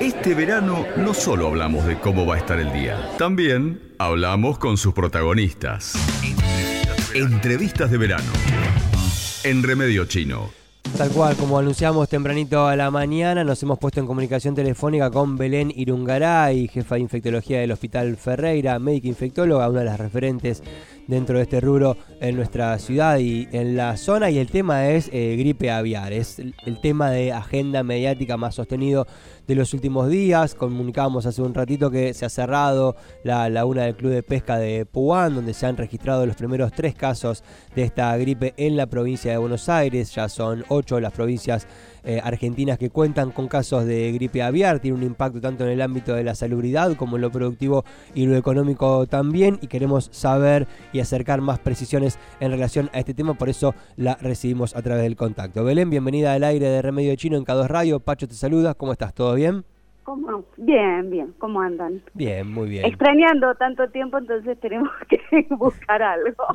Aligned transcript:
Este 0.00 0.34
verano 0.34 0.84
no 0.98 1.14
solo 1.14 1.46
hablamos 1.46 1.86
de 1.86 1.98
cómo 1.98 2.26
va 2.26 2.34
a 2.34 2.38
estar 2.38 2.60
el 2.60 2.70
día, 2.70 3.12
también 3.16 3.80
hablamos 3.98 4.58
con 4.58 4.76
sus 4.76 4.92
protagonistas. 4.92 5.94
Entrevistas 7.14 7.90
de 7.90 7.96
verano. 7.96 8.30
En 9.42 9.62
Remedio 9.62 10.04
Chino. 10.04 10.50
Tal 10.98 11.08
cual, 11.10 11.34
como 11.36 11.58
anunciamos 11.58 12.08
tempranito 12.10 12.66
a 12.66 12.76
la 12.76 12.90
mañana, 12.90 13.42
nos 13.42 13.62
hemos 13.62 13.78
puesto 13.78 14.00
en 14.00 14.06
comunicación 14.06 14.54
telefónica 14.54 15.10
con 15.10 15.36
Belén 15.36 15.72
Irungaray, 15.74 16.68
jefa 16.68 16.96
de 16.96 17.00
infectología 17.00 17.60
del 17.60 17.72
Hospital 17.72 18.16
Ferreira, 18.16 18.78
médica 18.78 19.08
infectóloga, 19.08 19.68
una 19.68 19.80
de 19.80 19.86
las 19.86 19.98
referentes 19.98 20.62
dentro 21.06 21.36
de 21.36 21.44
este 21.44 21.60
rubro 21.60 21.96
en 22.20 22.36
nuestra 22.36 22.78
ciudad 22.78 23.18
y 23.18 23.48
en 23.52 23.76
la 23.76 23.96
zona. 23.96 24.30
Y 24.30 24.38
el 24.38 24.50
tema 24.50 24.88
es 24.88 25.08
eh, 25.12 25.36
gripe 25.38 25.70
aviar, 25.70 26.12
es 26.12 26.38
el, 26.38 26.54
tema 26.80 27.10
de 27.10 27.32
agenda 27.32 27.82
mediática 27.82 28.36
más 28.36 28.54
sostenido 28.54 29.06
de 29.46 29.54
los 29.54 29.72
últimos 29.74 30.08
días. 30.08 30.54
Comunicábamos 30.54 31.26
hace 31.26 31.42
un 31.42 31.54
ratito 31.54 31.90
que 31.90 32.14
se 32.14 32.24
ha 32.24 32.28
cerrado 32.28 32.96
la 33.24 33.48
laguna 33.48 33.84
del 33.84 33.96
Club 33.96 34.12
de 34.12 34.22
Pesca 34.22 34.58
de 34.58 34.86
Puan, 34.86 35.34
donde 35.34 35.54
se 35.54 35.66
han 35.66 35.76
registrado 35.76 36.26
los 36.26 36.36
primeros 36.36 36.72
tres 36.72 36.94
casos 36.94 37.42
de 37.74 37.82
esta 37.84 38.16
gripe 38.16 38.54
en 38.56 38.76
la 38.76 38.86
provincia 38.86 39.30
de 39.32 39.38
Buenos 39.38 39.68
Aires. 39.68 40.14
Ya 40.14 40.28
son 40.28 40.64
ocho 40.68 41.00
las 41.00 41.12
provincias 41.12 41.66
eh, 42.06 42.20
argentinas 42.22 42.78
que 42.78 42.88
cuentan 42.88 43.32
con 43.32 43.48
casos 43.48 43.84
de 43.84 44.12
gripe 44.12 44.42
aviar. 44.42 44.78
Tiene 44.78 44.96
un 44.96 45.02
impacto 45.02 45.40
tanto 45.40 45.64
en 45.64 45.70
el 45.70 45.82
ámbito 45.82 46.14
de 46.14 46.24
la 46.24 46.34
salubridad 46.34 46.94
como 46.94 47.16
en 47.16 47.22
lo 47.22 47.30
productivo 47.30 47.84
y 48.14 48.26
lo 48.26 48.36
económico 48.36 49.06
también. 49.06 49.58
Y 49.60 49.66
queremos 49.66 50.08
saber 50.12 50.68
y 50.92 51.00
acercar 51.00 51.40
más 51.40 51.58
precisiones 51.58 52.18
en 52.40 52.52
relación 52.52 52.90
a 52.92 53.00
este 53.00 53.12
tema, 53.12 53.34
por 53.34 53.48
eso 53.48 53.74
la 53.96 54.14
recibimos 54.20 54.76
a 54.76 54.82
través 54.82 55.02
del 55.02 55.16
contacto. 55.16 55.64
Belén, 55.64 55.90
bienvenida 55.90 56.32
al 56.32 56.44
aire 56.44 56.68
de 56.68 56.80
Remedio 56.80 57.14
Chino 57.16 57.36
en 57.36 57.44
K2 57.44 57.66
Radio. 57.66 58.00
Pacho 58.00 58.28
te 58.28 58.34
saluda, 58.34 58.74
¿cómo 58.74 58.92
estás? 58.92 59.12
¿Todo 59.12 59.34
bien? 59.34 59.64
¿Cómo? 60.04 60.44
Bien, 60.56 61.10
bien, 61.10 61.34
¿cómo 61.38 61.60
andan? 61.60 62.00
Bien, 62.14 62.48
muy 62.48 62.68
bien. 62.68 62.84
Extrañando 62.84 63.52
tanto 63.56 63.88
tiempo, 63.88 64.18
entonces 64.18 64.56
tenemos 64.60 64.90
que 65.08 65.46
buscar 65.56 66.00
algo. 66.00 66.46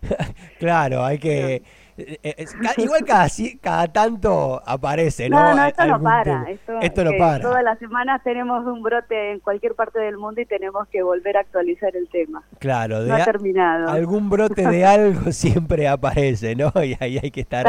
claro, 0.58 1.04
hay 1.04 1.18
que... 1.18 1.62
eh, 1.96 2.46
igual 2.78 3.04
cada, 3.04 3.28
cada 3.60 3.88
tanto 3.88 4.60
aparece, 4.66 5.28
¿no? 5.28 5.38
No, 5.38 5.54
no, 5.54 5.64
esto 5.64 5.86
no 5.86 6.02
para. 6.02 6.46
Esto, 6.80 7.04
no 7.04 7.10
para. 7.18 7.40
Todas 7.40 7.62
las 7.62 7.78
semanas 7.78 8.20
tenemos 8.24 8.66
un 8.66 8.82
brote 8.82 9.32
en 9.32 9.40
cualquier 9.40 9.74
parte 9.74 10.00
del 10.00 10.18
mundo 10.18 10.40
y 10.40 10.46
tenemos 10.46 10.88
que 10.88 11.02
volver 11.02 11.36
a 11.36 11.40
actualizar 11.40 11.94
el 11.96 12.08
tema. 12.08 12.42
Claro, 12.58 13.02
de 13.02 13.08
no 13.08 13.14
ha 13.14 13.24
terminado. 13.24 13.88
Algún 13.88 14.28
brote 14.28 14.66
de 14.66 14.84
algo 14.84 15.30
siempre 15.30 15.86
aparece, 15.86 16.56
¿no? 16.56 16.72
Y 16.82 16.96
ahí 16.98 17.18
hay 17.22 17.30
que 17.30 17.40
estar 17.40 17.66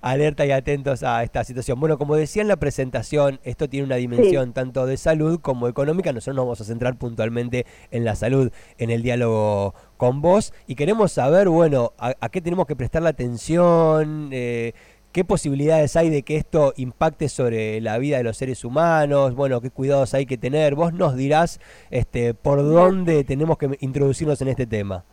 alerta 0.00 0.44
y 0.44 0.52
atentos 0.52 1.02
a 1.02 1.22
esta 1.22 1.42
situación. 1.44 1.80
Bueno, 1.80 1.96
como 1.96 2.16
decía 2.16 2.42
en 2.42 2.48
la 2.48 2.56
presentación, 2.56 3.40
esto 3.44 3.68
tiene 3.68 3.86
una 3.86 3.96
dimensión 3.96 4.52
tanto 4.52 4.86
de 4.86 4.96
salud 4.96 5.40
como 5.40 5.68
económica. 5.68 6.12
Nosotros 6.12 6.36
nos 6.36 6.44
vamos 6.44 6.60
a 6.60 6.64
centrar 6.64 6.96
puntualmente 6.96 7.66
en 7.90 8.04
la 8.04 8.14
salud 8.14 8.52
en 8.78 8.90
el 8.90 9.02
diálogo 9.02 9.74
con 9.96 10.20
vos 10.20 10.52
y 10.66 10.74
queremos 10.74 11.12
saber, 11.12 11.48
bueno, 11.48 11.92
a, 11.98 12.28
qué 12.28 12.40
tenemos 12.40 12.66
que 12.66 12.76
prestar 12.76 13.02
la 13.02 13.10
atención, 13.10 14.30
eh, 14.32 14.72
qué 15.12 15.24
posibilidades 15.24 15.96
hay 15.96 16.10
de 16.10 16.22
que 16.22 16.36
esto 16.36 16.72
impacte 16.76 17.28
sobre 17.28 17.80
la 17.80 17.98
vida 17.98 18.16
de 18.16 18.24
los 18.24 18.36
seres 18.36 18.64
humanos, 18.64 19.34
bueno, 19.34 19.60
qué 19.60 19.70
cuidados 19.70 20.12
hay 20.14 20.26
que 20.26 20.36
tener. 20.36 20.74
Vos 20.74 20.92
nos 20.92 21.16
dirás 21.16 21.60
este, 21.90 22.34
por 22.34 22.62
dónde 22.62 23.22
tenemos 23.24 23.56
que 23.56 23.76
introducirnos 23.80 24.42
en 24.42 24.48
este 24.48 24.66
tema. 24.66 25.04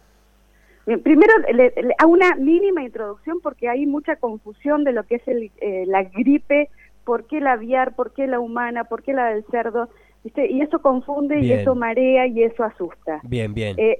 Primero, 0.85 1.33
le, 1.53 1.71
hago 1.99 2.11
una 2.11 2.35
mínima 2.35 2.83
introducción 2.83 3.39
porque 3.41 3.69
hay 3.69 3.85
mucha 3.85 4.15
confusión 4.15 4.83
de 4.83 4.93
lo 4.93 5.03
que 5.03 5.15
es 5.15 5.27
el, 5.27 5.51
eh, 5.61 5.83
la 5.85 6.03
gripe, 6.03 6.69
por 7.05 7.27
qué 7.27 7.39
la 7.39 7.53
aviar, 7.53 7.95
por 7.95 8.13
qué 8.13 8.25
la 8.25 8.39
humana, 8.39 8.85
por 8.85 9.03
qué 9.03 9.13
la 9.13 9.27
del 9.27 9.45
cerdo. 9.51 9.89
Y 10.23 10.61
eso 10.61 10.79
confunde 10.79 11.39
y 11.39 11.51
eso 11.51 11.73
marea 11.73 12.27
y 12.27 12.43
eso 12.43 12.63
asusta. 12.63 13.21
Bien, 13.23 13.55
bien. 13.55 13.75
Eh, 13.79 13.99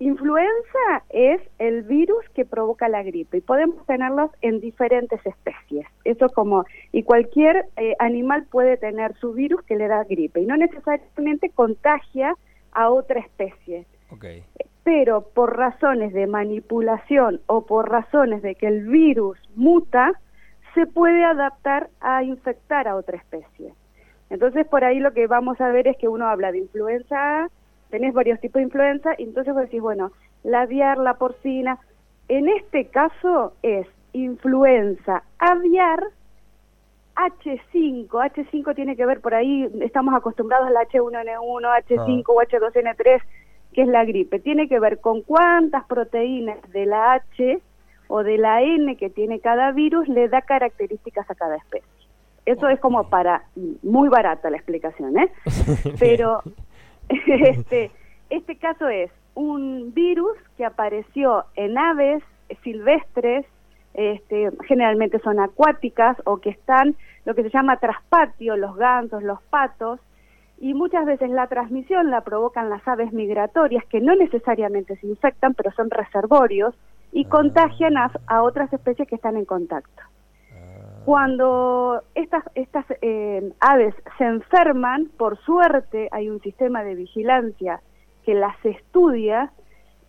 influenza 0.00 1.04
es 1.10 1.40
el 1.58 1.82
virus 1.82 2.28
que 2.34 2.44
provoca 2.44 2.88
la 2.88 3.04
gripe 3.04 3.38
y 3.38 3.40
podemos 3.40 3.86
tenerlos 3.86 4.32
en 4.42 4.60
diferentes 4.60 5.24
especies. 5.24 5.86
Eso 6.04 6.28
como, 6.30 6.64
y 6.90 7.04
cualquier 7.04 7.66
eh, 7.76 7.94
animal 8.00 8.46
puede 8.50 8.76
tener 8.76 9.14
su 9.18 9.32
virus 9.32 9.62
que 9.62 9.76
le 9.76 9.86
da 9.86 10.02
gripe 10.02 10.40
y 10.40 10.46
no 10.46 10.56
necesariamente 10.56 11.50
contagia 11.50 12.34
a 12.72 12.90
otra 12.90 13.20
especie. 13.20 13.86
Okay. 14.10 14.42
Pero 14.82 15.28
por 15.34 15.56
razones 15.56 16.12
de 16.12 16.26
manipulación 16.26 17.40
o 17.46 17.64
por 17.64 17.90
razones 17.90 18.42
de 18.42 18.56
que 18.56 18.66
el 18.66 18.88
virus 18.88 19.38
muta, 19.54 20.12
se 20.74 20.86
puede 20.86 21.24
adaptar 21.24 21.88
a 22.00 22.24
infectar 22.24 22.88
a 22.88 22.96
otra 22.96 23.16
especie. 23.16 23.72
Entonces, 24.34 24.66
por 24.66 24.82
ahí 24.82 24.98
lo 24.98 25.12
que 25.12 25.28
vamos 25.28 25.60
a 25.60 25.68
ver 25.68 25.86
es 25.86 25.96
que 25.96 26.08
uno 26.08 26.26
habla 26.26 26.50
de 26.50 26.58
influenza 26.58 27.44
A, 27.44 27.48
tenés 27.90 28.12
varios 28.12 28.40
tipos 28.40 28.58
de 28.58 28.64
influenza, 28.64 29.14
y 29.16 29.22
entonces 29.22 29.54
vos 29.54 29.62
decís, 29.62 29.80
bueno, 29.80 30.10
la 30.42 30.62
aviar, 30.62 30.98
la 30.98 31.14
porcina. 31.14 31.78
En 32.26 32.48
este 32.48 32.86
caso 32.86 33.52
es 33.62 33.86
influenza 34.12 35.22
aviar 35.38 36.02
H5. 37.14 38.08
H5 38.08 38.74
tiene 38.74 38.96
que 38.96 39.06
ver 39.06 39.20
por 39.20 39.34
ahí, 39.34 39.70
estamos 39.82 40.12
acostumbrados 40.14 40.66
al 40.66 40.74
H1N1, 40.74 41.84
H5 41.86 42.24
o 42.26 42.42
H2N3, 42.42 43.22
que 43.72 43.82
es 43.82 43.88
la 43.88 44.04
gripe. 44.04 44.40
Tiene 44.40 44.68
que 44.68 44.80
ver 44.80 44.98
con 44.98 45.22
cuántas 45.22 45.84
proteínas 45.84 46.58
de 46.72 46.86
la 46.86 47.12
H 47.12 47.60
o 48.08 48.24
de 48.24 48.38
la 48.38 48.62
N 48.62 48.96
que 48.96 49.10
tiene 49.10 49.38
cada 49.38 49.70
virus 49.70 50.08
le 50.08 50.28
da 50.28 50.42
características 50.42 51.30
a 51.30 51.36
cada 51.36 51.54
especie. 51.54 51.93
Eso 52.46 52.68
es 52.68 52.78
como 52.80 53.08
para, 53.08 53.44
muy 53.82 54.08
barata 54.08 54.50
la 54.50 54.56
explicación, 54.56 55.18
¿eh? 55.18 55.32
Pero 55.98 56.42
este, 57.08 57.90
este 58.30 58.56
caso 58.56 58.88
es 58.88 59.10
un 59.34 59.92
virus 59.94 60.36
que 60.56 60.64
apareció 60.64 61.44
en 61.56 61.78
aves 61.78 62.22
silvestres, 62.62 63.46
este, 63.94 64.50
generalmente 64.66 65.18
son 65.20 65.40
acuáticas 65.40 66.16
o 66.24 66.38
que 66.38 66.50
están 66.50 66.96
lo 67.24 67.34
que 67.34 67.42
se 67.42 67.50
llama 67.50 67.78
traspatio, 67.78 68.56
los 68.56 68.76
gansos, 68.76 69.22
los 69.22 69.40
patos, 69.44 70.00
y 70.58 70.74
muchas 70.74 71.06
veces 71.06 71.30
la 71.30 71.46
transmisión 71.46 72.10
la 72.10 72.20
provocan 72.20 72.70
las 72.70 72.86
aves 72.86 73.12
migratorias 73.12 73.84
que 73.86 74.00
no 74.00 74.14
necesariamente 74.14 74.96
se 74.96 75.06
infectan, 75.06 75.54
pero 75.54 75.72
son 75.72 75.90
reservorios 75.90 76.74
y 77.12 77.24
ah. 77.24 77.28
contagian 77.28 77.94
a 77.96 78.42
otras 78.42 78.72
especies 78.72 79.08
que 79.08 79.16
están 79.16 79.36
en 79.36 79.44
contacto. 79.44 80.02
Cuando 81.04 82.00
estas, 82.14 82.44
estas 82.54 82.86
eh, 83.02 83.52
aves 83.60 83.94
se 84.16 84.24
enferman, 84.24 85.10
por 85.18 85.36
suerte 85.38 86.08
hay 86.12 86.30
un 86.30 86.40
sistema 86.40 86.82
de 86.82 86.94
vigilancia 86.94 87.80
que 88.24 88.34
las 88.34 88.56
estudia 88.64 89.52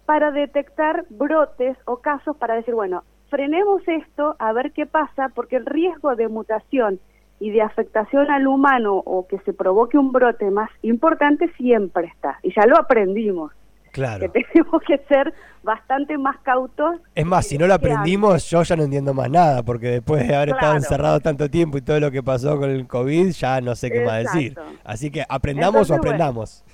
para 0.05 0.31
detectar 0.31 1.05
brotes 1.09 1.77
o 1.85 1.97
casos 1.97 2.37
para 2.37 2.55
decir, 2.55 2.73
bueno, 2.73 3.03
frenemos 3.29 3.85
esto 3.87 4.37
a 4.39 4.53
ver 4.53 4.71
qué 4.71 4.85
pasa, 4.85 5.29
porque 5.35 5.57
el 5.57 5.65
riesgo 5.65 6.15
de 6.15 6.29
mutación 6.29 6.99
y 7.41 7.49
de 7.51 7.61
afectación 7.61 8.31
al 8.31 8.47
humano 8.47 8.95
o 9.05 9.27
que 9.27 9.39
se 9.39 9.51
provoque 9.51 9.97
un 9.97 10.13
brote 10.13 10.49
más 10.49 10.69
importante 10.81 11.51
siempre 11.57 12.07
está, 12.07 12.39
y 12.41 12.53
ya 12.53 12.65
lo 12.67 12.77
aprendimos. 12.77 13.51
Claro. 13.95 14.29
Que 14.29 14.43
tenemos 14.43 14.81
que 14.85 14.97
ser 15.07 15.33
bastante 15.63 16.17
más 16.17 16.37
cautos. 16.39 16.99
Es 17.15 17.25
más, 17.25 17.47
si 17.47 17.57
no 17.57 17.65
lo 17.65 17.73
aprendimos, 17.73 18.49
yo 18.49 18.61
ya 18.61 18.75
no 18.75 18.83
entiendo 18.83 19.13
más 19.13 19.29
nada, 19.29 19.63
porque 19.63 19.87
después 19.87 20.27
de 20.27 20.35
haber 20.35 20.49
estado 20.49 20.75
encerrado 20.75 21.21
tanto 21.21 21.49
tiempo 21.49 21.77
y 21.77 21.81
todo 21.81 22.01
lo 22.01 22.11
que 22.11 22.21
pasó 22.21 22.59
con 22.59 22.69
el 22.69 22.87
COVID, 22.87 23.29
ya 23.29 23.61
no 23.61 23.73
sé 23.73 23.89
qué 23.89 24.03
más 24.03 24.23
decir. 24.23 24.53
Así 24.83 25.11
que 25.11 25.23
aprendamos 25.29 25.89
o 25.89 25.95
aprendamos. 25.95 26.65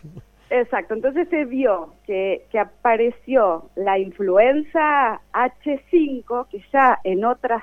exacto, 0.50 0.96
entonces 0.96 1.28
se 1.30 1.46
vio 1.46 1.94
que, 2.08 2.48
que 2.50 2.58
apareció 2.58 3.70
la 3.76 4.00
influenza 4.00 5.22
H5, 5.32 6.48
que 6.50 6.64
ya 6.74 6.98
en 7.04 7.24
otras 7.24 7.62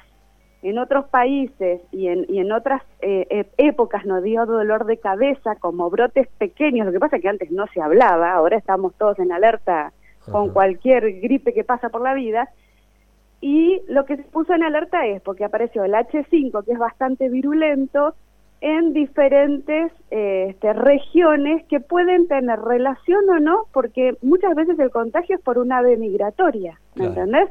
en 0.63 0.79
otros 0.79 1.07
países 1.07 1.81
y 1.93 2.09
en, 2.09 2.27
y 2.29 2.41
en 2.41 2.53
otras 2.53 2.83
eh, 3.01 3.47
épocas 3.57 4.05
nos 4.05 4.23
dio 4.23 4.45
dolor 4.45 4.87
de 4.87 4.99
cabeza 4.99 5.55
como 5.57 5.89
brotes 5.91 6.29
pequeños, 6.39 6.87
lo 6.87 6.93
que 6.93 7.01
pasa 7.01 7.17
es 7.17 7.23
que 7.23 7.29
antes 7.29 7.51
no 7.51 7.67
se 7.69 7.81
hablaba, 7.81 8.33
ahora 8.33 8.57
estamos 8.57 8.95
todos 8.95 9.19
en 9.19 9.33
alerta 9.33 9.93
con 10.31 10.53
cualquier 10.53 11.21
gripe 11.21 11.55
que 11.55 11.65
pasa 11.65 11.89
por 11.89 12.03
la 12.03 12.13
vida, 12.13 12.51
y 13.41 13.81
lo 13.89 14.05
que 14.05 14.17
se 14.17 14.25
puso 14.25 14.53
en 14.53 14.63
alerta 14.63 15.07
es 15.07 15.23
porque 15.23 15.45
apareció 15.45 15.85
el 15.85 15.93
H5, 15.93 16.65
que 16.65 16.73
es 16.73 16.79
bastante 16.79 17.29
virulento, 17.29 18.15
en 18.61 18.93
diferentes 18.93 19.93
eh, 20.11 20.47
este, 20.51 20.73
regiones 20.73 21.65
que 21.67 21.79
pueden 21.79 22.27
tener 22.27 22.59
relación 22.59 23.29
o 23.31 23.39
no, 23.39 23.67
porque 23.73 24.17
muchas 24.23 24.55
veces 24.57 24.79
el 24.81 24.91
contagio 24.91 25.37
es 25.37 25.43
por 25.43 25.59
una 25.59 25.79
ave 25.79 25.97
migratoria, 25.97 26.81
¿me 26.97 27.07
entendés? 27.07 27.49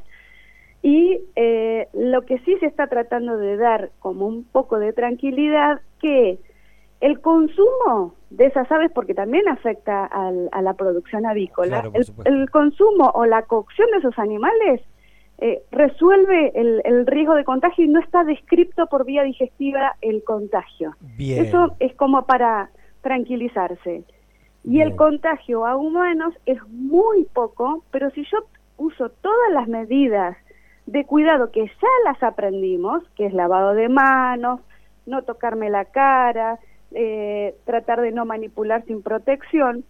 Y 0.81 1.19
eh, 1.35 1.87
lo 1.93 2.21
que 2.21 2.39
sí 2.39 2.55
se 2.59 2.67
está 2.67 2.87
tratando 2.87 3.37
de 3.37 3.57
dar 3.57 3.91
como 3.99 4.27
un 4.27 4.43
poco 4.43 4.79
de 4.79 4.93
tranquilidad, 4.93 5.81
que 5.99 6.39
el 7.01 7.19
consumo 7.19 8.15
de 8.29 8.45
esas 8.47 8.71
aves, 8.71 8.91
porque 8.93 9.13
también 9.13 9.47
afecta 9.47 10.05
a 10.05 10.61
la 10.61 10.73
producción 10.73 11.25
avícola, 11.25 11.89
el, 12.25 12.49
consumo 12.49 13.11
o 13.13 13.25
la 13.25 13.43
cocción 13.43 13.89
de 13.91 13.97
esos 13.97 14.17
animales 14.17 14.81
eh, 15.39 15.61
resuelve 15.71 16.51
el, 16.55 17.05
riesgo 17.05 17.35
de 17.35 17.43
contagio 17.43 17.85
y 17.85 17.87
no 17.87 17.99
está 17.99 18.23
descrito 18.23 18.87
por 18.87 19.05
vía 19.05 19.23
digestiva 19.23 19.95
el 20.01 20.23
contagio. 20.23 20.95
Eso 21.19 21.75
es 21.79 21.93
como 21.95 22.25
para 22.25 22.71
tranquilizarse. 23.01 24.03
Y 24.63 24.81
el 24.81 24.95
contagio 24.95 25.65
a 25.65 25.77
humanos 25.77 26.33
es 26.45 26.57
muy 26.67 27.25
poco, 27.33 27.83
pero 27.91 28.09
si 28.11 28.23
yo 28.23 28.39
uso 28.77 29.09
todas 29.09 29.51
las 29.53 29.67
medidas 29.67 30.35
de 30.87 31.05
cuidado 31.05 31.51
que 31.51 31.65
ya 31.65 31.87
las 32.05 32.23
aprendimos, 32.23 33.03
que 33.15 33.27
es 33.27 33.33
lavado 33.33 33.73
de 33.73 33.89
manos, 33.89 34.61
no 35.05 35.21
tocarme 35.21 35.69
la 35.69 35.85
cara, 35.85 36.59
eh, 36.91 37.55
tratar 37.65 38.01
de 38.01 38.11
no 38.11 38.25
manipular 38.25 38.83
sin 38.85 39.01
protección, 39.01 39.83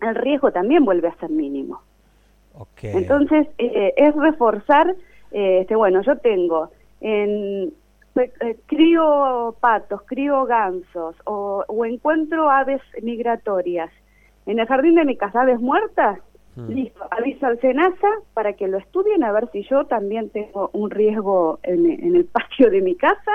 el 0.00 0.14
riesgo 0.16 0.50
también 0.50 0.84
vuelve 0.84 1.08
a 1.08 1.16
ser 1.16 1.30
mínimo. 1.30 1.80
Entonces, 2.82 3.48
eh, 3.58 3.94
es 3.96 4.14
reforzar, 4.14 4.94
eh, 5.32 5.60
este, 5.62 5.74
bueno, 5.74 6.02
yo 6.02 6.18
tengo 6.18 6.70
en 7.00 7.72
crío 8.66 9.56
patos, 9.60 10.02
crío 10.06 10.44
gansos 10.44 11.16
o, 11.24 11.64
encuentro 11.84 12.48
aves 12.48 12.80
migratorias 13.02 13.90
en 14.46 14.60
el 14.60 14.66
jardín 14.68 14.94
de 14.94 15.04
mi 15.04 15.16
casa, 15.16 15.42
aves 15.42 15.58
muertas, 15.58 16.20
hmm. 16.56 16.68
listo, 16.68 17.00
aviso 17.10 17.46
al 17.46 17.60
SENASA 17.60 18.08
para 18.32 18.54
que 18.54 18.68
lo 18.68 18.78
estudien 18.78 19.24
a 19.24 19.32
ver 19.32 19.48
si 19.52 19.62
yo 19.64 19.84
también 19.84 20.30
tengo 20.30 20.70
un 20.72 20.90
riesgo 20.90 21.58
en, 21.62 21.86
en 21.86 22.16
el 22.16 22.24
patio 22.24 22.70
de 22.70 22.80
mi 22.80 22.96
casa 22.96 23.32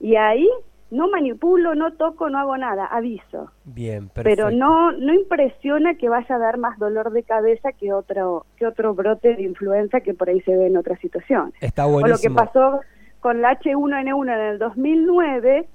y 0.00 0.16
ahí 0.16 0.48
no 0.90 1.08
manipulo, 1.08 1.74
no 1.74 1.92
toco, 1.92 2.30
no 2.30 2.38
hago 2.38 2.56
nada, 2.56 2.86
aviso. 2.86 3.50
Bien, 3.64 4.08
perfecto. 4.08 4.22
Pero 4.24 4.50
no 4.50 4.92
no 4.92 5.12
impresiona 5.12 5.94
que 5.96 6.08
vaya 6.08 6.34
a 6.34 6.38
dar 6.38 6.56
más 6.56 6.78
dolor 6.78 7.10
de 7.12 7.22
cabeza 7.22 7.72
que 7.72 7.92
otro 7.92 8.46
que 8.56 8.66
otro 8.66 8.94
brote 8.94 9.34
de 9.34 9.42
influenza 9.42 10.00
que 10.00 10.14
por 10.14 10.30
ahí 10.30 10.40
se 10.42 10.56
ve 10.56 10.66
en 10.66 10.76
otras 10.76 10.98
situaciones. 11.00 11.54
Está 11.60 11.84
buenísimo. 11.84 12.06
O 12.06 12.16
lo 12.16 12.18
que 12.18 12.30
pasó 12.30 12.80
con 13.20 13.42
la 13.42 13.58
H1N1 13.58 14.32
en 14.32 14.40
el 14.40 14.58
2009, 14.58 15.68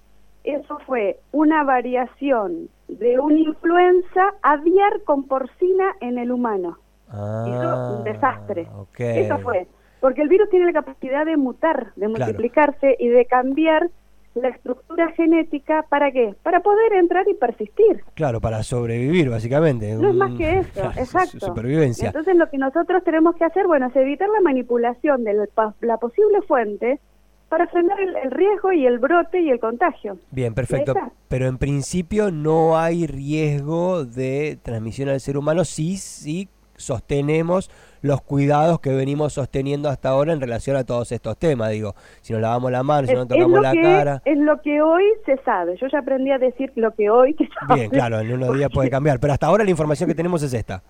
eso 0.43 0.79
fue 0.85 1.19
una 1.31 1.63
variación 1.63 2.69
de 2.87 3.19
una 3.19 3.39
influenza 3.39 4.33
aviar 4.41 5.01
con 5.03 5.27
porcina 5.27 5.95
en 6.01 6.17
el 6.17 6.31
humano. 6.31 6.77
Ah, 7.09 7.45
eso 7.47 7.97
un 7.97 8.03
desastre. 8.03 8.67
Eso 8.97 9.37
fue. 9.39 9.67
Porque 9.99 10.21
el 10.21 10.27
virus 10.27 10.49
tiene 10.49 10.65
la 10.65 10.73
capacidad 10.73 11.25
de 11.25 11.37
mutar, 11.37 11.93
de 11.95 12.07
multiplicarse 12.07 12.95
y 12.99 13.07
de 13.07 13.25
cambiar 13.25 13.89
la 14.35 14.49
estructura 14.49 15.11
genética, 15.11 15.85
¿para 15.89 16.11
qué? 16.11 16.35
Para 16.41 16.61
poder 16.61 16.93
entrar 16.93 17.27
y 17.29 17.35
persistir. 17.35 18.03
Claro, 18.15 18.41
para 18.41 18.63
sobrevivir, 18.63 19.29
básicamente. 19.29 19.93
No 19.93 20.09
es 20.09 20.15
más 20.15 20.33
que 20.33 20.59
eso, 20.59 20.91
exacto. 20.97 21.39
Supervivencia. 21.39 22.07
Entonces 22.07 22.35
lo 22.35 22.49
que 22.49 22.57
nosotros 22.57 23.03
tenemos 23.03 23.35
que 23.35 23.45
hacer, 23.45 23.67
bueno, 23.67 23.87
es 23.87 23.95
evitar 23.95 24.29
la 24.29 24.41
manipulación 24.41 25.23
de 25.23 25.47
la, 25.81 25.97
posible 25.97 26.41
fuente 26.47 26.99
para 27.49 27.67
frenar 27.67 27.99
el, 27.99 28.31
riesgo 28.31 28.71
y 28.71 28.85
el 28.85 28.99
brote 28.99 29.39
y 29.39 29.49
el 29.49 29.59
contagio. 29.59 30.17
Bien, 30.31 30.53
perfecto. 30.53 30.93
Pero 31.27 31.47
en 31.47 31.57
principio 31.57 32.31
no 32.31 32.77
hay 32.77 33.05
riesgo 33.05 34.05
de 34.05 34.57
transmisión 34.63 35.09
al 35.09 35.19
ser 35.19 35.37
humano 35.37 35.63
si, 35.63 35.97
si 35.97 36.49
sostenemos 36.75 37.69
los 38.01 38.21
cuidados 38.21 38.79
que 38.79 38.89
venimos 38.89 39.33
sosteniendo 39.33 39.89
hasta 39.89 40.09
ahora 40.09 40.33
en 40.33 40.41
relación 40.41 40.75
a 40.75 40.83
todos 40.83 41.11
estos 41.11 41.37
temas. 41.37 41.71
Digo, 41.71 41.95
si 42.21 42.33
nos 42.33 42.41
lavamos 42.41 42.71
la 42.71 42.83
mano, 42.83 43.07
si 43.07 43.13
no 43.13 43.19
nos 43.19 43.27
tocamos 43.29 43.61
la 43.61 43.73
cara. 43.73 44.21
Es 44.25 44.37
lo 44.37 44.61
que 44.61 44.81
hoy 44.81 45.03
se 45.25 45.37
sabe. 45.43 45.77
Yo 45.77 45.87
ya 45.87 45.99
aprendí 45.99 46.31
a 46.31 46.37
decir 46.37 46.71
lo 46.75 46.91
que 46.91 47.09
hoy 47.09 47.33
se 47.33 47.47
sabe. 47.47 47.75
Bien, 47.75 47.89
claro, 47.89 48.19
en 48.19 48.33
unos 48.33 48.55
días 48.57 48.69
puede 48.73 48.89
cambiar. 48.91 49.19
Pero 49.19 49.33
hasta 49.33 49.47
ahora 49.47 49.63
la 49.63 49.71
información 49.71 50.09
que 50.09 50.15
tenemos 50.15 50.43
es 50.43 50.53
esta. 50.53 50.83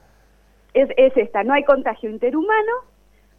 Es, 0.73 0.89
es 0.97 1.15
esta. 1.15 1.43
No 1.43 1.53
hay 1.53 1.63
contagio 1.63 2.09
interhumano, 2.09 2.71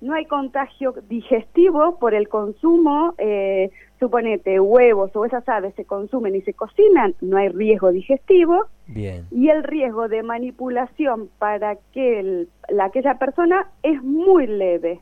no 0.05 0.15
hay 0.15 0.27
contagio 0.27 0.95
digestivo 1.09 1.99
por 1.99 2.15
el 2.15 2.29
consumo, 2.29 3.15
eh, 3.17 3.71
suponete, 3.99 4.61
huevos 4.61 5.11
o 5.17 5.25
esas 5.25 5.49
aves 5.49 5.75
se 5.77 5.87
consumen 5.87 6.37
y 6.37 6.43
se 6.43 6.53
cocinan, 6.53 7.15
no 7.23 7.39
hay 7.39 7.49
riesgo 7.49 7.91
digestivo. 7.91 8.67
Bien. 8.87 9.27
Y 9.31 9.49
el 9.49 9.63
riesgo 9.63 10.09
de 10.09 10.23
manipulación 10.23 11.31
para 11.39 11.77
que 11.93 12.47
la, 12.69 12.85
aquella 12.85 13.19
persona 13.19 13.71
es 13.83 14.03
muy 14.03 14.47
leve. 14.47 15.01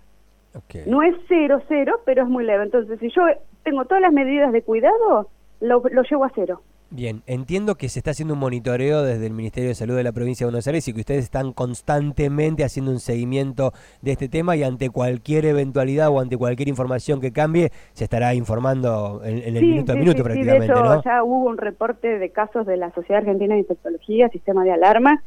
No 0.86 1.02
es 1.02 1.16
cero, 1.28 1.62
cero, 1.66 2.00
pero 2.04 2.22
es 2.22 2.28
muy 2.28 2.44
leve. 2.44 2.62
Entonces, 2.64 3.00
si 3.00 3.10
yo 3.10 3.22
tengo 3.64 3.84
todas 3.86 4.02
las 4.02 4.12
medidas 4.12 4.52
de 4.52 4.62
cuidado, 4.62 5.28
lo, 5.60 5.82
lo 5.90 6.02
llevo 6.02 6.24
a 6.24 6.32
cero. 6.34 6.60
Bien, 6.94 7.22
entiendo 7.26 7.76
que 7.76 7.88
se 7.88 8.00
está 8.00 8.10
haciendo 8.10 8.34
un 8.34 8.40
monitoreo 8.40 9.02
desde 9.02 9.26
el 9.26 9.32
Ministerio 9.32 9.70
de 9.70 9.74
Salud 9.74 9.96
de 9.96 10.02
la 10.02 10.12
provincia 10.12 10.44
de 10.44 10.50
Buenos 10.50 10.66
Aires 10.66 10.86
y 10.88 10.92
que 10.92 11.00
ustedes 11.00 11.24
están 11.24 11.54
constantemente 11.54 12.64
haciendo 12.64 12.90
un 12.90 13.00
seguimiento 13.00 13.72
de 14.02 14.12
este 14.12 14.28
tema 14.28 14.56
y 14.56 14.62
ante 14.62 14.90
cualquier 14.90 15.46
eventualidad 15.46 16.10
o 16.10 16.20
ante 16.20 16.36
cualquier 16.36 16.68
información 16.68 17.22
que 17.22 17.32
cambie 17.32 17.70
se 17.94 18.04
estará 18.04 18.34
informando 18.34 19.22
en, 19.24 19.56
el 19.56 19.64
minuto 19.64 19.92
a 19.92 19.94
minuto 19.94 20.22
prácticamente, 20.22 20.66
de 20.66 20.80
hecho, 20.80 21.02
Ya 21.02 21.24
hubo 21.24 21.48
un 21.48 21.56
reporte 21.56 22.18
de 22.18 22.28
casos 22.28 22.66
de 22.66 22.76
la 22.76 22.92
Sociedad 22.92 23.22
Argentina 23.22 23.54
de 23.54 23.60
Infectología, 23.60 24.28
Sistema 24.28 24.62
de 24.62 24.72
Alarma 24.72 25.22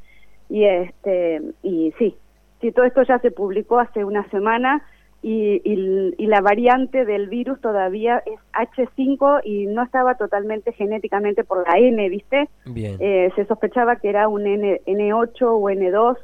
y 0.50 0.66
este 0.66 1.42
y 1.64 1.96
sí, 1.98 2.16
sí 2.62 2.72
todo 2.74 2.86
esto 2.86 3.02
ya 3.02 3.18
se 3.18 3.32
publicó 3.32 3.80
hace 3.80 4.06
una 4.06 4.30
semana 4.30 4.84
y, 5.28 6.26
la 6.28 6.42
variante 6.42 7.06
del 7.06 7.30
virus 7.30 7.60
todavía 7.60 8.22
es 8.26 8.40
H5 8.54 9.42
y 9.44 9.66
no 9.66 9.82
estaba 9.84 10.16
totalmente 10.16 10.72
genéticamente 10.74 11.44
por 11.44 11.68
la 11.68 11.80
N, 11.80 12.10
¿viste? 12.10 12.48
Bien. 12.66 12.98
Eh, 13.00 13.32
se 13.36 13.46
sospechaba 13.46 13.96
que 13.96 14.10
era 14.10 14.28
un 14.28 14.46
N, 14.46 14.82
N8 14.86 15.42
o 15.42 15.62
N2, 15.62 16.18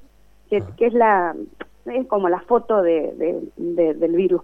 que, 0.50 0.58
ah. 0.58 0.68
que 0.78 0.86
es 0.86 0.94
la 0.94 1.36
es 1.86 2.06
como 2.06 2.30
la 2.30 2.42
foto 2.42 2.84
de, 2.84 3.42
del 3.58 4.12
virus, 4.12 4.44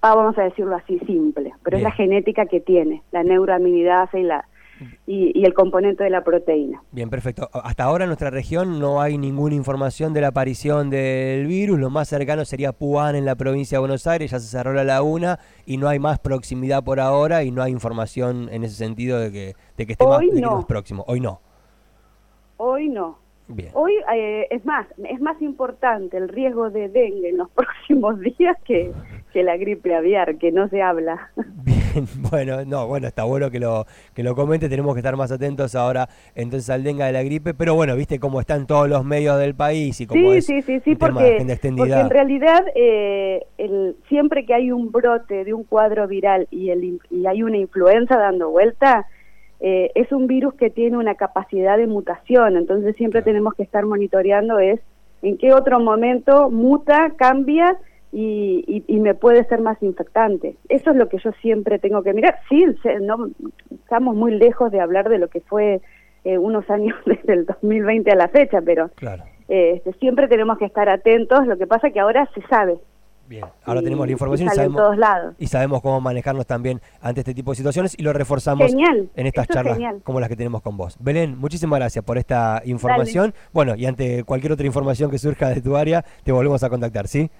vamos 0.00 0.38
a 0.38 0.44
decirlo 0.44 0.74
así 0.74 0.98
simple, 1.00 1.52
pero 1.62 1.76
es 1.76 1.82
la 1.82 1.90
genética 1.90 2.46
que 2.46 2.60
tiene, 2.60 3.02
la 3.12 3.22
neuroaminidasa 3.24 4.18
y 4.18 4.22
la 4.22 4.46
y, 5.06 5.44
el 5.44 5.54
componente 5.54 6.04
de 6.04 6.10
la 6.10 6.24
proteína. 6.24 6.82
Bien, 6.92 7.10
perfecto. 7.10 7.48
Hasta 7.52 7.84
ahora 7.84 8.04
en 8.04 8.08
nuestra 8.08 8.30
región 8.30 8.78
no 8.78 9.00
hay 9.00 9.18
ninguna 9.18 9.54
información 9.54 10.12
de 10.12 10.20
la 10.20 10.28
aparición 10.28 10.90
del 10.90 11.46
virus. 11.46 11.78
Lo 11.78 11.90
más 11.90 12.08
cercano 12.08 12.44
sería 12.44 12.72
Puan 12.72 13.16
en 13.16 13.24
la 13.24 13.34
provincia 13.36 13.76
de 13.76 13.80
Buenos 13.80 14.06
Aires, 14.06 14.30
ya 14.30 14.40
se 14.40 14.48
cerró 14.48 14.72
la 14.72 14.84
laguna 14.84 15.38
y 15.64 15.76
no 15.76 15.88
hay 15.88 15.98
más 15.98 16.18
proximidad 16.18 16.84
por 16.84 17.00
ahora 17.00 17.44
y 17.44 17.50
no 17.50 17.62
hay 17.62 17.72
información 17.72 18.48
en 18.50 18.64
ese 18.64 18.74
sentido 18.74 19.18
de 19.18 19.32
que, 19.32 19.54
de 19.76 19.86
que 19.86 19.92
esté 19.92 20.06
más, 20.06 20.22
próximo. 20.66 21.04
Hoy 21.06 21.20
no. 21.20 21.40
Hoy 22.56 22.88
no. 22.88 23.18
Bien. 23.48 23.70
Hoy 23.74 23.92
eh, 24.12 24.48
es 24.50 24.64
más, 24.64 24.88
es 25.08 25.20
más 25.20 25.40
importante 25.40 26.16
el 26.16 26.28
riesgo 26.28 26.70
de 26.70 26.88
dengue 26.88 27.28
en 27.28 27.36
los 27.38 27.50
próximos 27.54 28.18
días 28.20 28.56
que, 28.64 28.92
que 29.32 29.42
la 29.42 29.56
gripe 29.56 29.94
aviar, 29.94 30.36
que 30.38 30.50
no 30.50 30.68
se 30.68 30.82
habla. 30.82 31.30
Bueno, 32.30 32.64
no, 32.64 32.86
bueno, 32.86 33.06
está 33.06 33.24
bueno 33.24 33.50
que 33.50 33.60
lo 33.60 33.86
que 34.14 34.22
lo 34.22 34.34
comente, 34.34 34.68
tenemos 34.68 34.94
que 34.94 35.00
estar 35.00 35.16
más 35.16 35.32
atentos 35.32 35.74
ahora 35.74 36.08
entonces 36.34 36.68
al 36.70 36.82
dengue 36.82 37.04
de 37.04 37.12
la 37.12 37.22
gripe, 37.22 37.54
pero 37.54 37.74
bueno, 37.74 37.96
viste 37.96 38.18
cómo 38.18 38.40
están 38.40 38.66
todos 38.66 38.88
los 38.88 39.04
medios 39.04 39.38
del 39.38 39.54
país 39.54 40.00
y 40.00 40.06
cómo 40.06 40.32
es 40.32 40.46
sí, 40.46 40.62
sí, 40.62 40.80
sí, 40.80 40.94
porque, 40.96 41.38
porque, 41.76 41.92
en 41.92 42.10
realidad 42.10 42.64
eh, 42.74 43.46
el, 43.58 43.96
siempre 44.08 44.44
que 44.44 44.54
hay 44.54 44.72
un 44.72 44.90
brote 44.90 45.44
de 45.44 45.54
un 45.54 45.64
cuadro 45.64 46.06
viral 46.08 46.48
y, 46.50 46.70
el, 46.70 47.00
y 47.10 47.26
hay 47.26 47.42
una 47.42 47.58
influenza 47.58 48.16
dando 48.16 48.50
vuelta, 48.50 49.06
eh, 49.60 49.90
es 49.94 50.10
un 50.12 50.26
virus 50.26 50.54
que 50.54 50.70
tiene 50.70 50.96
una 50.96 51.14
capacidad 51.14 51.76
de 51.78 51.86
mutación, 51.86 52.56
entonces 52.56 52.96
siempre 52.96 53.22
tenemos 53.22 53.54
que 53.54 53.62
estar 53.62 53.84
monitoreando 53.86 54.58
es 54.58 54.80
en 55.22 55.38
qué 55.38 55.52
otro 55.52 55.80
momento 55.80 56.50
muta, 56.50 57.12
cambia 57.16 57.76
y, 58.18 58.82
y, 58.88 59.00
me 59.00 59.14
puede 59.14 59.44
ser 59.44 59.60
más 59.60 59.76
infectante. 59.82 60.56
Eso 60.70 60.90
es 60.90 60.96
lo 60.96 61.10
que 61.10 61.18
yo 61.18 61.32
siempre 61.42 61.78
tengo 61.78 62.02
que 62.02 62.14
mirar. 62.14 62.38
Sí, 62.48 62.64
no, 63.02 63.28
estamos 63.70 64.16
muy 64.16 64.32
lejos 64.32 64.72
de 64.72 64.80
hablar 64.80 65.10
de 65.10 65.18
lo 65.18 65.28
que 65.28 65.42
fue 65.42 65.82
eh, 66.24 66.38
unos 66.38 66.68
años 66.70 66.96
desde 67.06 67.34
el 67.34 67.44
2020 67.44 68.10
a 68.10 68.14
la 68.14 68.28
fecha, 68.28 68.62
pero 68.62 68.90
eh, 69.48 69.74
este, 69.76 69.92
siempre 69.98 70.28
tenemos 70.28 70.56
que 70.56 70.64
estar 70.64 70.88
atentos. 70.88 71.46
Lo 71.46 71.58
que 71.58 71.66
pasa 71.66 71.90
que 71.90 72.00
ahora 72.00 72.26
se 72.34 72.40
sabe. 72.46 72.78
Bien, 73.28 73.44
ahora 73.64 73.82
tenemos 73.82 74.06
la 74.06 74.12
información 74.12 74.48
y, 74.50 74.54
sabemos, 74.54 74.80
todos 74.80 74.96
lados. 74.96 75.34
y 75.36 75.48
sabemos 75.48 75.82
cómo 75.82 76.00
manejarnos 76.00 76.46
también 76.46 76.80
ante 77.02 77.20
este 77.20 77.34
tipo 77.34 77.50
de 77.50 77.56
situaciones 77.56 77.98
y 77.98 78.02
lo 78.02 78.12
reforzamos 78.12 78.72
en 78.72 79.26
estas 79.26 79.48
charlas 79.48 79.78
como 80.04 80.20
las 80.20 80.28
que 80.30 80.36
tenemos 80.36 80.62
con 80.62 80.76
vos. 80.76 80.96
Belén, 81.00 81.36
muchísimas 81.36 81.80
gracias 81.80 82.04
por 82.04 82.16
esta 82.16 82.62
información. 82.64 83.34
Bueno, 83.52 83.74
y 83.74 83.84
ante 83.84 84.24
cualquier 84.24 84.52
otra 84.52 84.64
información 84.64 85.10
que 85.10 85.18
surja 85.18 85.50
de 85.50 85.60
tu 85.60 85.76
área, 85.76 86.04
te 86.22 86.32
volvemos 86.32 86.62
a 86.62 86.70
contactar, 86.70 87.08
¿sí? 87.08 87.30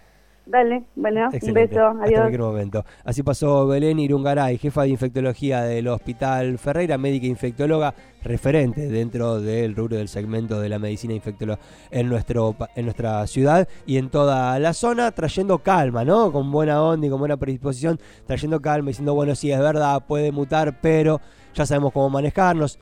Dale, 0.46 0.84
bueno, 0.94 1.28
un 1.28 1.52
beso, 1.54 1.80
adiós. 1.80 2.00
Hasta 2.00 2.20
cualquier 2.20 2.40
momento. 2.40 2.84
Así 3.04 3.24
pasó 3.24 3.66
Belén 3.66 3.98
Irungaray, 3.98 4.58
jefa 4.58 4.82
de 4.82 4.90
infectología 4.90 5.62
del 5.62 5.88
Hospital 5.88 6.56
Ferreira, 6.58 6.96
médica 6.98 7.26
infectóloga, 7.26 7.92
referente 8.22 8.88
dentro 8.88 9.40
del 9.40 9.74
rubro 9.74 9.96
del 9.96 10.06
segmento 10.06 10.60
de 10.60 10.68
la 10.68 10.78
medicina 10.78 11.14
infectóloga 11.14 11.58
en, 11.90 12.08
nuestro, 12.08 12.54
en 12.76 12.84
nuestra 12.84 13.26
ciudad 13.26 13.66
y 13.86 13.96
en 13.96 14.08
toda 14.08 14.56
la 14.60 14.72
zona, 14.72 15.10
trayendo 15.10 15.58
calma, 15.58 16.04
¿no? 16.04 16.30
Con 16.30 16.52
buena 16.52 16.80
onda 16.80 17.08
y 17.08 17.10
con 17.10 17.18
buena 17.18 17.36
predisposición, 17.36 17.98
trayendo 18.24 18.62
calma, 18.62 18.88
diciendo, 18.88 19.14
bueno, 19.14 19.34
sí, 19.34 19.50
es 19.50 19.58
verdad, 19.58 20.04
puede 20.06 20.30
mutar, 20.30 20.80
pero 20.80 21.20
ya 21.54 21.66
sabemos 21.66 21.92
cómo 21.92 22.08
manejarnos 22.08 22.78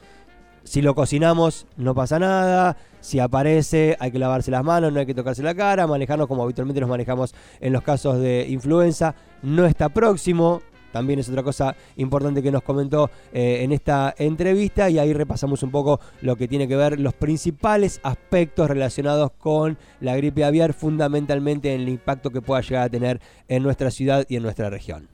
si 0.65 0.83
lo 0.83 0.95
cocinamos, 0.95 1.67
no 1.77 1.95
pasa 1.95 2.19
nada. 2.19 2.77
Si 3.01 3.21
aparece, 3.21 3.97
hay 4.01 4.11
que 4.11 4.19
lavarse 4.19 4.51
las 4.51 4.65
manos, 4.65 4.93
no 4.93 4.99
hay 4.99 5.07
que 5.07 5.15
tocarse 5.15 5.43
la 5.43 5.55
cara, 5.55 5.87
manejarnos 5.87 6.27
como 6.27 6.43
habitualmente 6.43 6.81
nos 6.81 6.89
manejamos 6.89 7.35
en 7.61 7.73
los 7.73 7.83
casos 7.83 8.19
de 8.19 8.47
influenza. 8.49 9.15
No 9.43 9.67
está 9.67 9.91
próximo, 9.91 10.63
también 10.91 11.19
es 11.19 11.29
otra 11.29 11.43
cosa 11.43 11.77
importante 11.97 12.43
que 12.43 12.51
nos 12.51 12.63
comentó 12.63 13.11
eh, 13.33 13.59
en 13.63 13.73
esta 13.73 14.15
entrevista 14.17 14.89
y 14.89 14.99
ahí 14.99 15.13
repasamos 15.13 15.63
un 15.63 15.71
poco 15.71 16.01
lo 16.23 16.37
que 16.37 16.49
tiene 16.49 16.67
que 16.67 16.77
ver 16.77 16.99
los 16.99 17.13
principales 17.15 18.01
aspectos 18.05 18.69
relacionados 18.69 19.33
con 19.33 19.77
la 20.01 20.17
gripe 20.17 20.45
aviar, 20.45 20.73
fundamentalmente 20.73 21.75
en 21.75 21.83
el 21.83 21.89
impacto 21.91 22.31
que 22.31 22.41
pueda 22.41 22.63
llegar 22.63 22.85
a 22.85 22.89
tener 22.89 23.21
en 23.49 23.63
nuestra 23.63 23.91
ciudad 23.91 24.25
y 24.29 24.37
en 24.37 24.45
nuestra 24.45 24.71
región. 24.71 25.14